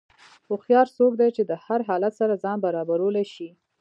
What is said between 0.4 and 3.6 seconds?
هوښیار څوک دی چې د هر حالت سره ځان برابرولی شي.